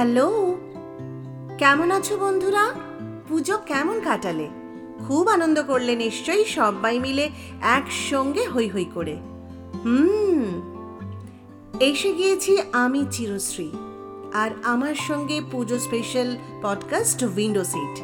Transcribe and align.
Hello. 0.00 0.56
কেমন 1.58 1.90
আছো 1.90 2.16
বন্ধুরা? 2.16 2.70
পুজো 3.28 3.58
কেমন 3.66 4.00
কাটালে? 4.00 4.48
খুব 5.06 5.28
আনন্দ 5.28 5.62
করলে 5.62 5.96
নিশ্চয়ই 5.96 6.44
সবাই 6.44 6.98
মিলে 6.98 7.30
একসঙ্গে 7.60 8.46
হই 8.46 8.68
হই 8.68 8.84
করে। 8.94 9.16
হুম। 9.84 10.44
এসে 11.80 12.12
গিয়েছি 12.12 12.58
আমি 12.72 13.06
চিরশ্রী 13.10 13.70
আর 14.34 14.50
আমার 14.62 14.94
সঙ্গে 14.94 15.40
পুজো 15.52 15.78
স্পেশাল 15.78 16.36
পডকাস্ট 16.62 17.22
উইন্ডো 17.22 17.64
সিট। 17.64 18.00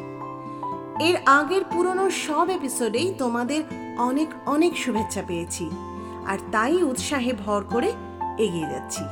এর 1.01 1.15
আগের 1.25 1.61
পুরনো 1.71 2.09
সব 2.09 2.49
এপিসোডেই 2.49 3.13
তোমাদের 3.17 3.63
অনেক 3.97 4.29
অনেক 4.45 4.77
শুভেচ্ছা 4.77 5.23
পেয়েছি 5.27 5.69
আর 6.25 6.37
তাই 6.51 6.83
উৎসাহে 6.83 7.33
ভর 7.45 7.63
করে 7.69 7.91
এগিয়ে 8.37 8.69
যাচ্ছি। 8.69 9.03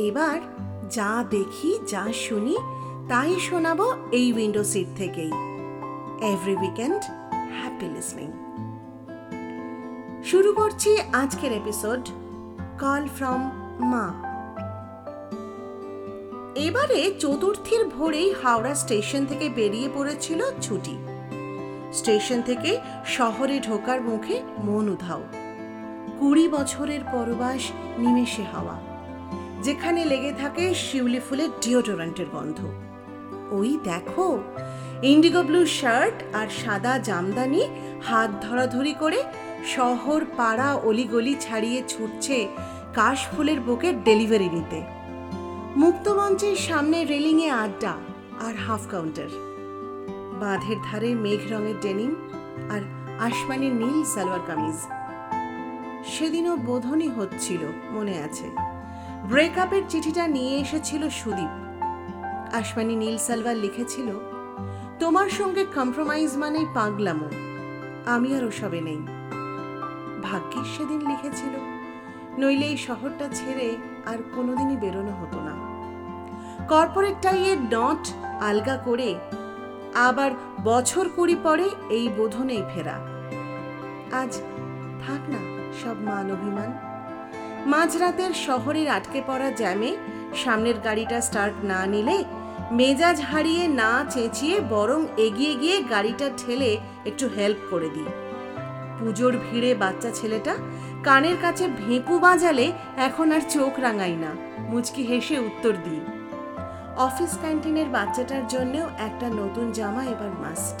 এবার 0.00 0.67
যা 0.90 1.24
দেখি, 1.30 1.78
যা 1.86 2.12
শুনি, 2.12 2.56
তাই 3.08 3.40
শোনাবো 3.40 3.94
এই 4.12 4.32
উইন্ডো 4.32 4.64
সিট 4.64 4.86
থেকেই। 4.96 5.32
এভরি 6.22 6.56
উইকেন্ড 6.56 7.02
হ্যাপি 7.60 7.86
লিসনিং 7.86 8.30
শুরু 10.24 10.52
করছি 10.52 10.98
আজকের 11.12 11.52
এপিসোড 11.52 12.08
কল 12.80 13.08
ফ্রম 13.16 13.40
মা। 13.80 14.06
এবারে 16.54 17.14
চতুর্থীর 17.18 17.88
ভোরেই 17.88 18.34
হাওড়া 18.42 18.74
স্টেশন 18.74 19.26
থেকে 19.26 19.48
বেরিয়ে 19.48 19.88
পড়েছিল 19.94 20.40
ছুটি। 20.60 20.96
স্টেশন 21.92 22.42
থেকে 22.42 22.80
শহরে 23.06 23.60
ঢোকার 23.60 24.00
মুখে 24.00 24.42
মন 24.58 24.88
উধাও। 24.88 25.22
কুড়ি 26.18 26.48
বছরের 26.48 27.00
পরবাস 27.12 27.62
নিমেষে 27.98 28.42
হাওয়া। 28.42 28.97
যেখানে 29.62 30.04
লেগে 30.04 30.32
থাকে 30.32 30.74
শিউলি 30.74 31.20
ফুলের 31.20 31.48
ডিওডোরেন্টের 31.60 32.26
গন্ধ। 32.32 32.58
ওই 33.50 33.78
দেখো, 33.84 34.42
ইন্ডিগো 35.02 35.42
ব্লু 35.42 35.66
শার্ট 35.66 36.14
আর 36.34 36.48
সাদা 36.64 36.98
জামদানি 36.98 37.62
হাত 38.02 38.30
ধরাধরি 38.42 38.94
করে 39.00 39.22
শহর 39.76 40.24
পাড়া 40.36 40.74
অলিগলি 40.74 41.34
ছাড়িয়ে 41.40 41.82
ছুটছে 41.88 42.48
কাশ 42.94 43.26
ফুলের 43.28 43.60
বুকে 43.60 43.92
ডেলিভারি 43.92 44.48
নিতে। 44.48 44.82
মুক্তমঞ্চের 45.76 46.56
সামনে 46.56 47.04
রেলিংয়ে 47.04 47.50
আড্ডা 47.50 47.94
আর 48.46 48.54
হাফ 48.66 48.82
কাউন্টার। 48.90 49.30
বাঁধের 50.40 50.76
ধারে 50.84 51.14
মেঘ 51.14 51.52
রঙের 51.52 51.78
ডেনিম 51.80 52.14
আর 52.70 52.82
আসমানি 53.18 53.68
নীল 53.70 54.04
সালোয়ার 54.04 54.40
কামিজ। 54.46 54.78
সেদিনও 56.04 56.56
বোধনই 56.56 57.08
হচ্ছিল, 57.08 57.62
মনে 57.90 58.22
আছে। 58.22 58.77
ব্রেকআপের 59.26 59.82
চিঠিটা 59.88 60.26
নিয়ে 60.26 60.58
এসেছিল 60.58 61.08
সুদীপ। 61.08 61.48
আসমানি 62.52 62.96
নীল 62.96 63.16
সালভার 63.16 63.56
লিখেছিল, 63.56 64.08
তোমার 64.98 65.28
সঙ্গে 65.28 65.64
কম্প্রোমাইজ 65.64 66.36
মানেই 66.36 66.66
পাগলামো। 66.74 67.28
আমি 68.06 68.36
আর 68.36 68.44
ওসবে 68.44 68.80
নেই। 68.80 68.98
ভাগ্যিস 70.22 70.66
সেদিন 70.76 71.00
লিখেছিল, 71.00 71.54
নইলে 72.38 72.66
এই 72.66 72.76
শহরটা 72.76 73.28
ছেড়ে 73.34 73.76
আর 74.06 74.18
কোনোদিনই 74.34 74.76
বেরোনো 74.76 75.10
হতো 75.10 75.40
না। 75.40 75.54
কর্পোরেট 76.68 77.14
টাইয়ের 77.22 77.68
ডট 77.68 78.08
আলগা 78.40 78.76
করে 78.76 79.14
আবার 79.94 80.30
বছর 80.64 81.08
কুড়ি 81.16 81.36
পরে 81.42 81.70
এই 81.90 82.08
বোধনেই 82.08 82.62
ফেরা। 82.74 82.98
আজ 84.12 84.32
থাক 85.06 85.22
না 85.28 85.38
সব 85.82 85.96
মান 86.02 86.30
অভিমান 86.30 86.87
মাঝরাতের 87.72 88.32
শহরের 88.46 88.88
আটকে 88.96 89.20
পড়া 89.28 89.48
জ্যামে 89.60 89.90
সামনের 90.42 90.76
গাড়িটা 90.86 91.18
স্টার্ট 91.26 91.56
না 91.72 91.80
নিলে 91.92 92.16
মেজাজ 92.78 93.18
হারিয়ে 93.30 93.64
না 93.80 93.90
চেঁচিয়ে 94.12 94.56
বরং 94.74 95.00
এগিয়ে 95.26 95.54
গিয়ে 95.62 95.76
গাড়িটা 95.92 96.26
ঠেলে 96.40 96.70
একটু 97.08 97.24
হেল্প 97.36 97.60
করে 97.70 97.88
দিই। 97.94 98.10
পুজোর 98.98 99.34
ভিড়ে 99.44 99.70
বাচ্চা 99.82 100.10
ছেলেটা 100.18 100.54
কানের 101.06 101.36
কাছে 101.44 101.64
ভেঁপু 101.80 102.14
বাজালে 102.24 102.66
এখন 103.06 103.26
আর 103.36 103.42
চোখ 103.54 103.72
রাঙাই 103.84 104.16
না। 104.24 104.30
মুচকি 104.70 105.02
হেসে 105.10 105.36
উত্তর 105.48 105.74
দিই, 105.84 106.02
অফিস 107.06 107.32
ক্যান্টিনের 107.42 107.88
বাচ্চাটার 107.96 108.44
জন্যও 108.54 108.86
একটা 109.08 109.26
নতুন 109.40 109.66
জামা 109.78 110.02
এবার 110.14 110.32
মাস্ট 110.42 110.78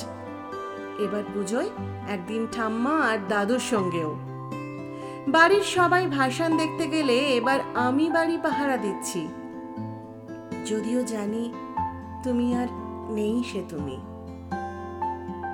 এবার 1.04 1.24
পুজোয় 1.32 1.68
একদিন 2.14 2.42
ঠাম্মা 2.54 2.94
আর 3.10 3.18
দাদুর 3.32 3.62
সঙ্গেও। 3.72 4.12
বাড়ির 5.28 5.62
সবাই 5.62 6.06
ভাসান 6.06 6.56
দেখতে 6.56 6.88
গেলে 6.88 7.16
এবার 7.28 7.60
আমি 7.74 8.10
বাড়ি 8.10 8.38
পাহারা 8.42 8.76
দিচ্ছি। 8.76 9.28
যদিও 10.66 11.02
জানি 11.02 11.52
তুমি 12.22 12.54
আর 12.54 12.68
নেই 13.10 13.42
সে 13.42 13.62
তুমি। 13.68 13.96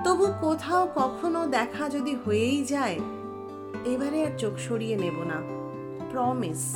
তবু 0.03 0.25
কোথাও 0.41 0.89
কখনো 0.95 1.47
দেখা 1.47 1.89
যদি 1.89 2.15
হয়েই 2.25 2.65
যায়, 2.65 2.99
এবারে 3.85 4.23
আর 4.23 4.37
চোখ 4.37 4.57
সরিয়ে 4.57 4.95
নেব 4.95 5.17
না। 5.23 5.37
প্রমিস 6.11 6.75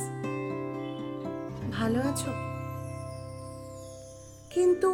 ভালো 1.72 2.00
আছো? 2.00 2.30
কিন্তু 4.50 4.90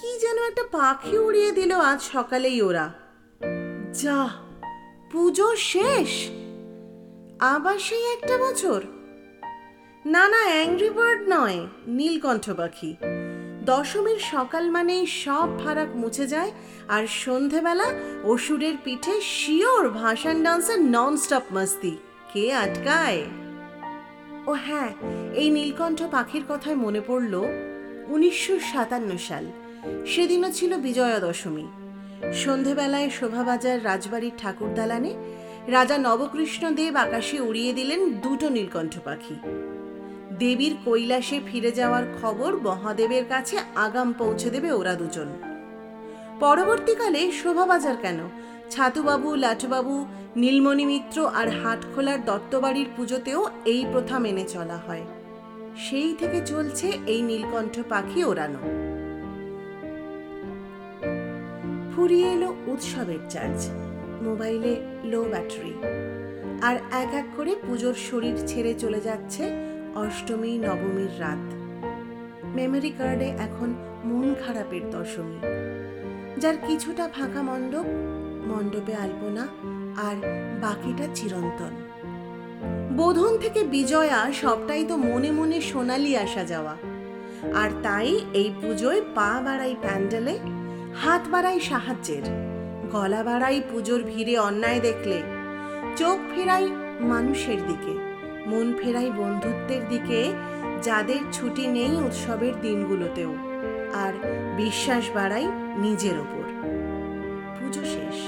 কি 0.00 0.18
যেন 0.18 0.38
একটা 0.38 0.62
পাখি 0.72 1.18
উড়িয়ে 1.18 1.52
দিল 1.52 1.72
আজ 1.72 2.00
সকালেই 2.02 2.62
ওরা। 2.62 2.92
যা, 3.92 4.28
পুজো 5.10 5.56
শেষ! 5.56 6.30
আবার 7.44 7.78
সেই 7.78 8.12
একটা 8.12 8.38
বছর? 8.38 8.82
না 10.06 10.28
না 10.28 10.42
অ্যাংরি 10.42 10.90
বার্ড 10.90 11.20
নয়, 11.28 11.66
নীলকণ্ঠ 11.86 12.50
পাখি। 12.50 12.96
দশমীর 13.64 14.18
সকাল 14.18 14.70
মানেই 14.70 15.06
সব 15.06 15.48
ফারাক 15.64 15.96
মুছে 15.96 16.26
যায় 16.26 16.52
আর 16.88 17.06
সন্ধেবেলা 17.06 17.84
অসুরের 18.24 18.74
পিঠে 18.84 19.20
শিওর 19.20 19.88
ভাসান 19.88 20.42
ডান্সের 20.42 20.80
নন 20.80 21.16
স্টপ 21.16 21.42
মস্তি। 21.52 21.96
কে 22.32 22.52
আটকায়? 22.52 23.22
ও 24.46 24.52
হ্যাঁ 24.52 24.92
এই 25.34 25.50
নীলকণ্ঠ 25.50 26.02
পাখির 26.10 26.42
কথায় 26.48 26.76
মনে 26.76 27.00
পড়ল 27.06 27.34
উনিশশো 28.06 28.58
সাতান্ন 28.72 29.18
সাল। 29.28 29.44
সেদিনও 30.06 30.52
ছিল 30.52 30.76
বিজয়া 30.76 31.18
দশমী 31.18 31.66
সন্ধেবেলায় 32.32 33.10
শোভাবাজার 33.10 33.84
রাজবাড়ির 33.84 34.32
ঠাকুর 34.38 34.74
দালানে 34.74 35.41
রাজা 35.68 35.98
নবকৃষ্ণ 35.98 36.70
দেব 36.70 36.96
আকাশে 36.96 37.40
উড়িয়ে 37.40 37.72
দিলেন 37.72 38.12
দুটো 38.12 38.48
নীলকণ্ঠ 38.48 38.98
পাখি। 39.04 39.34
দেবীর 40.38 40.76
কৈলাসে 40.84 41.40
ফিরে 41.46 41.72
যাওয়ার 41.72 42.02
খবর 42.22 42.56
মহাদেবের 42.56 43.24
কাছে 43.28 43.58
আগাম 43.74 44.12
পৌঁছে 44.12 44.50
দেবে 44.50 44.72
ওরা 44.72 44.94
দুজন। 44.94 45.26
পরবর্তীকালে 46.40 47.32
শোভাবাজার 47.32 47.96
কেন? 47.96 48.18
ছাতুবাবু, 48.70 49.36
লাটুবাবু, 49.36 50.06
নীলমণি 50.36 50.84
মিত্র 50.84 51.28
আর 51.28 51.48
হাটখোলার 51.48 52.24
দত্তবাড়ির 52.24 52.86
পুজোতেও 52.96 53.46
এই 53.64 53.84
প্রথা 53.92 54.18
মেনে 54.18 54.44
চলা 54.44 54.76
হয়। 54.76 55.02
সেই 55.76 56.14
থেকে 56.18 56.46
চলছে 56.46 56.92
এই 57.06 57.22
নীলকণ্ঠ 57.22 57.80
পাখি 57.88 58.24
ওড়ানো। 58.24 58.58
ফুরিয়ে 61.96 62.28
এলো 62.32 62.54
উৎসবের 62.66 63.18
চার্জ 63.30 63.70
মোবাইলে 64.22 64.76
লো 65.04 65.22
ব্যাটারি। 65.22 65.74
আর 66.62 66.76
এক 66.76 67.14
এক 67.14 67.24
করে 67.36 67.56
পুজোর 67.66 67.94
শরীর 67.94 68.34
ছেড়ে 68.46 68.74
চলে 68.74 69.00
যাচ্ছে 69.00 69.50
অষ্টমী, 69.94 70.58
নবমীর 70.58 71.20
রাত। 71.20 71.54
মেমোরি 72.54 72.90
কার্ডে 72.98 73.24
এখন 73.24 73.74
মন 74.04 74.34
খারাপের 74.46 74.90
দশমী। 74.90 75.38
যার 76.40 76.54
কিছুটা 76.66 77.08
ফাঁকা 77.08 77.42
মণ্ডপ, 77.42 77.84
মণ্ডপে 78.46 78.94
আলপনা, 78.94 79.48
আর 79.96 80.16
বাকিটা 80.60 81.08
চিরন্তন। 81.14 81.74
বোধন 82.96 83.38
থেকে 83.38 83.64
বিজয়া 83.64 84.32
সবটাই 84.32 84.84
তো 84.88 84.96
মনে 84.96 85.30
মনে 85.30 85.60
সোনালি 85.60 86.16
আসা 86.16 86.44
যাওয়া। 86.44 86.76
আর 87.54 87.70
তাই 87.82 88.20
এই 88.32 88.50
পুজোয় 88.62 89.00
পা 89.14 89.40
বাড়াই 89.44 89.76
প্যান্ডেলে, 89.80 90.38
হাত 90.94 91.28
বাড়াই 91.30 91.60
সাহায্যের। 91.60 92.41
গলা 92.92 93.22
বাড়াই 93.22 93.62
পুজোর 93.70 94.02
ভিড়ে 94.02 94.38
অন্যায় 94.38 94.80
দেখলে, 94.80 95.22
চোখ 95.96 96.18
ফেরাই 96.34 96.68
মানুষের 97.00 97.66
দিকে, 97.66 97.94
মন 98.46 98.74
ফেরাই 98.78 99.10
বন্ধুত্বের 99.10 99.88
দিকে, 99.88 100.32
যাদের 100.82 101.20
ছুটি 101.32 101.66
নেই 101.66 101.96
উৎসবের 101.96 102.52
দিনগুলোতেও, 102.60 103.34
আর 103.94 104.12
বিশ্বাস 104.56 105.04
বাড়াই 105.14 105.46
নিজের 105.76 106.18
ওপর। 106.18 106.44
পুজো 107.58 107.80
শেষ। 107.80 108.18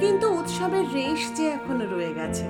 কিন্তু 0.00 0.32
উৎসবের 0.32 0.84
রেশ 0.94 1.36
যে 1.36 1.46
এখনও 1.48 1.96
রয়ে 1.96 2.14
গেছে। 2.14 2.46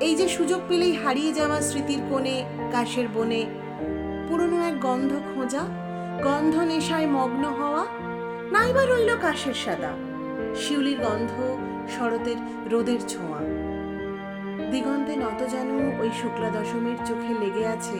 এই 0.00 0.14
যে 0.14 0.28
সুযোগ 0.28 0.60
পেলেই 0.68 0.92
হারিয়ে 0.92 1.32
যাওয়া 1.32 1.60
স্মৃতির 1.60 1.98
কোণে, 2.08 2.44
কাশের 2.72 3.08
বনে, 3.14 3.46
পুরনো 4.28 4.68
এক 4.68 4.80
গন্ধ 4.80 5.12
খোঁজা, 5.34 5.62
গন্ধ 6.22 6.60
নেশায় 6.60 7.06
মগ্ন 7.06 7.44
হওয়া, 7.44 7.86
নাইবা 8.52 8.84
রইল 8.84 9.16
কাশের 9.16 9.54
সাদা। 9.54 10.07
শিউলির 10.56 10.98
গন্ধ, 10.98 11.32
শরতের 11.98 12.36
রোদের 12.70 13.00
ছোঁয়া। 13.08 13.40
দিগন্তে 14.70 15.16
নত 15.16 15.40
যেন 15.50 15.70
ওই 16.00 16.10
শুক্লা 16.22 16.50
দশমীর 16.50 16.96
চোখে 17.06 17.32
লেগে 17.34 17.66
আছে 17.66 17.98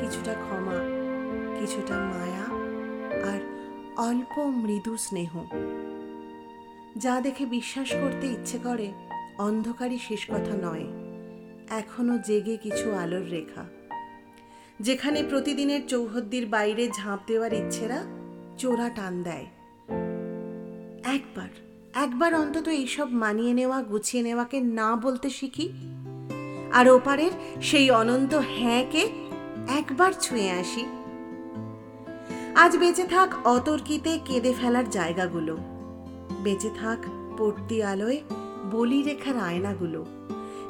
কিছুটা 0.00 0.34
ক্ষমা, 0.34 0.78
কিছুটা 1.60 1.94
মায়া 1.94 2.46
আর 3.32 3.40
অল্প 3.96 4.38
মৃদু 4.38 4.96
স্নেহ। 4.96 5.44
যা 6.96 7.20
দেখে 7.20 7.46
বিশ্বাস 7.46 7.90
করতে 7.92 8.26
ইচ্ছে 8.26 8.58
করে 8.64 8.92
অন্ধকারই 9.38 9.98
শেষ 9.98 10.26
কথা 10.30 10.54
নয়, 10.62 10.86
এখনও 11.78 12.18
জেগে 12.18 12.56
কিছু 12.56 12.94
আলোর 12.94 13.30
রেখা। 13.30 13.64
যেখানে 14.80 15.22
প্রতিদিনের 15.22 15.86
চৌহদ্দির 15.86 16.46
বাইরে 16.46 16.88
ঝাঁপ 16.88 17.20
দেওয়ার 17.26 17.52
ইচ্ছেরা 17.52 18.04
চোরা 18.58 18.88
টান 18.88 19.22
দেয়। 19.22 19.46
একবার 21.16 21.69
একবার 21.94 22.34
অন্তত 22.34 22.68
এইসব 22.68 23.10
মানিয়ে 23.10 23.54
নেওয়া, 23.54 23.82
গুছিয়ে 23.82 24.22
নেওয়াকে 24.22 24.60
না 24.60 24.96
বলতে 24.96 25.30
শিখি। 25.30 25.72
আর 26.72 26.88
ওপারের 26.88 27.30
সেই 27.62 27.90
অনন্ত 27.90 28.34
হ্যাঁকে 28.34 29.10
একবার 29.68 30.12
ছুঁয়ে 30.20 30.50
আসি। 30.50 30.86
আজ 32.54 32.76
বেঁচে 32.76 33.04
থাক 33.04 33.46
অতর্কিতে 33.46 34.18
কেঁদে 34.24 34.54
ফেলার 34.60 34.90
জায়গাগুলো। 34.90 35.56
বেঁচে 36.30 36.70
থাক 36.80 36.98
পড়তি 37.38 37.82
আলোয় 37.82 38.20
বলি 38.70 39.02
রেখার 39.02 39.38
আয়নাগুলো। 39.38 40.06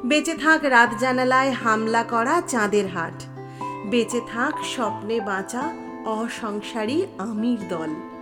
বেঁচে 0.05 0.33
থাক 0.33 0.65
রাত 0.65 0.89
জানালায় 0.99 1.51
হামলা 1.51 2.03
করা 2.03 2.41
চাঁদের 2.47 2.87
হাট। 2.87 3.23
বেঁচে 3.85 4.21
থাক 4.27 4.53
স্বপ্নে 4.63 5.19
বাঁচা 5.19 5.73
অসংসারী 6.05 7.05
আমির 7.17 7.67
দল। 7.69 8.20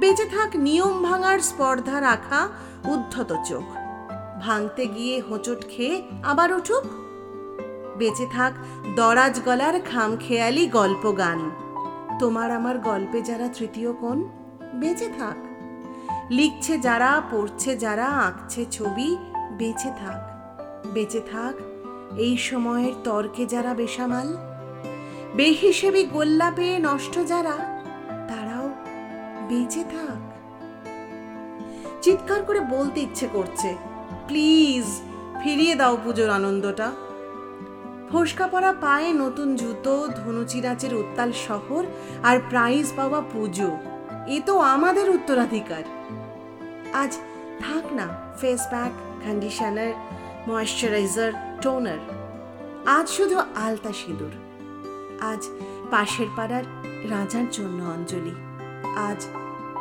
বেঁচে 0.00 0.24
থাক 0.24 0.56
নিয়ম 0.56 1.02
ভাঙার 1.02 1.38
স্পর্ধা 1.38 2.00
রাখা 2.00 2.48
উদ্ধত 2.84 3.36
চোখ। 3.44 3.62
ভাঙতে 4.40 4.86
গিয়ে 4.86 5.20
হোঁচট 5.20 5.68
খেয়ে 5.68 6.02
আবার 6.22 6.52
উঠুক। 6.52 6.82
বেঁচে 7.98 8.26
থাক 8.32 8.52
দরাজ 8.96 9.40
গলার 9.44 9.80
খামখেয়ালি 9.80 10.66
গল্প 10.66 11.18
গান। 11.18 11.50
তোমার 12.18 12.50
আমার 12.50 12.78
গল্পে 12.78 13.22
যারা 13.22 13.48
তৃতীয় 13.48 13.92
কোণ, 13.92 14.28
বেঁচে 14.74 15.08
থাক। 15.18 15.36
লিখছে 16.30 16.78
যারা, 16.78 17.22
পড়ছে 17.30 17.76
যারা, 17.76 18.06
আঁকছে 18.06 18.64
ছবি, 18.70 19.16
বেঁচে 19.50 19.90
থাক। 19.98 20.20
বেঁচে 20.86 21.20
থাক 21.32 21.54
এই 22.16 22.36
সময়ের 22.36 22.92
তর্কে 23.04 23.46
যারা 23.46 23.74
বেসামাল, 23.74 24.36
বেহিসেবি 25.36 26.02
গোল্লা 26.04 26.52
পেয়ে 26.56 26.78
নষ্ট 26.78 27.18
যারা 27.26 27.73
বেঁচে 29.48 29.82
থাক। 29.94 30.20
চিৎকার 32.04 32.40
করে 32.48 32.60
বলতে 32.74 32.98
ইচ্ছে 33.06 33.26
করছে, 33.36 33.70
প্লিজ, 34.28 34.86
ফিরিয়ে 35.42 35.74
দাও 35.80 35.94
পুজোর 36.04 36.30
আনন্দটা। 36.38 36.88
ফসকা 38.10 38.46
পরা 38.52 38.72
পায়ে 38.84 39.10
নতুন 39.22 39.48
জুতো, 39.60 39.94
ধনুচিরাচের 40.18 40.92
উত্তাল 41.02 41.30
শহর 41.46 41.82
আর 42.28 42.36
প্রাইজ 42.50 42.86
পাওয়া 42.96 43.20
পুজো, 43.32 43.70
এ 44.26 44.36
তো 44.46 44.54
আমাদের 44.74 45.06
উত্তরাধিকার। 45.16 45.84
আজ 47.02 47.12
থাক 47.62 47.84
না 47.98 48.06
face 48.40 48.62
pack 48.70 48.92
conditioner 49.24 49.92
moisturiser 50.48 51.30
toner 51.62 52.00
আজ 52.96 53.06
শুধু 53.16 53.36
আলতা 53.64 53.92
সিঁদুর, 54.00 54.34
আজ 55.30 55.42
পাশের 55.92 56.28
পাড়ার 56.36 56.64
রাজার 57.12 57.46
জন্য 57.56 57.78
অঞ্জলি। 57.94 58.34
আজ 58.96 59.22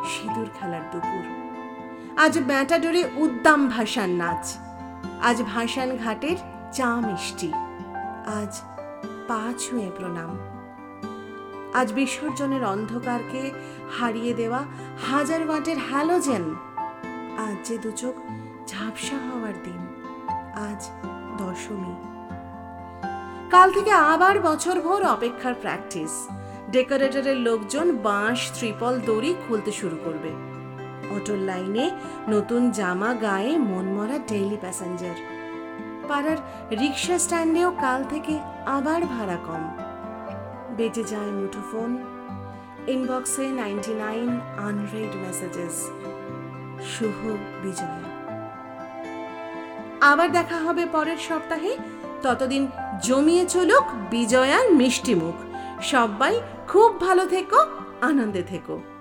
সিঁদুর 0.09 0.49
খেলার 0.59 0.81
দুপুর। 0.91 1.43
আজ 2.19 2.39
ব্যাটাডোরে 2.39 3.09
উদ্দাম 3.15 3.67
ভাসান 3.67 4.09
নাচ। 4.09 4.57
আজ 5.21 5.41
ভাসান 5.41 5.97
ঘাটের 5.97 6.37
চা 6.71 6.95
মিষ্টি। 6.95 7.53
আজ 8.25 8.61
পা 9.27 9.53
ছুঁয়ে 9.59 9.91
প্রণাম। 9.97 10.37
আজ 11.73 11.93
বিসর্জনের 11.93 12.63
অন্ধকারকে 12.65 13.51
হারিয়ে 13.99 14.33
দেওয়া 14.33 14.63
হাজার 15.11 15.47
ওয়াটের 15.47 15.75
হ্যালোজেন। 15.91 16.55
আজ 17.37 17.67
যে 17.67 17.77
দুচোখ 17.77 18.15
ঝাপসা 18.67 19.15
হওয়ার 19.15 19.53
দিন। 19.63 19.81
আজ 20.55 20.89
দশমী। 21.37 21.95
কাল 23.49 23.73
থেকে 23.73 23.91
আবার 23.91 24.39
বছর 24.39 24.81
ভোর 24.81 25.05
অপেক্ষার 25.05 25.53
প্র্যাকটিস। 25.53 26.27
ডেকোরেটরের 26.73 27.37
লোকজন 27.37 27.97
বাঁশ, 27.97 28.51
ত্রিপল, 28.57 28.99
দড়ি 29.05 29.35
খুলতে 29.47 29.71
শুরু 29.71 29.97
করবে। 30.05 30.29
অটোর 31.15 31.37
লাইনে 31.37 31.91
নতুন 32.29 32.71
জামা 32.71 33.13
গায়ে 33.13 33.57
মনমরা 33.57 34.17
ডেইলি 34.17 34.57
প্যাসেঞ্জার। 34.61 35.15
পাড়ার 36.07 36.37
রিক্সা 36.71 37.19
স্ট্যান্ডেও 37.19 37.71
কাল 37.71 38.03
থেকে 38.09 38.39
আবার 38.65 39.01
ভাড়া 39.01 39.37
কম। 39.45 39.77
বেজে 40.77 41.03
যায় 41.03 41.31
মুঠোফোন, 41.31 41.97
ইনবক্সে 42.87 43.47
নাইনটি 43.47 43.93
নাইন 43.93 44.39
আনরেড 44.57 45.15
মেসেজেস। 45.15 45.89
শুভ 46.89 47.35
বিজয়া। 47.63 47.99
আবার 50.01 50.31
দেখা 50.31 50.57
হবে 50.57 50.85
পরের 50.85 51.17
সপ্তাহে। 51.17 51.77
ততদিন 52.21 52.67
জমিয়ে 53.01 53.45
চলুক 53.45 53.83
বিজয়ার 54.09 54.71
মিষ্টি 54.71 55.15
মুখ 55.15 55.52
সবাই 55.81 56.41
খুব 56.67 56.99
ভালো 56.99 57.25
থেকো 57.25 57.59
আনন্দে 58.01 58.43
থেকো। 58.43 58.92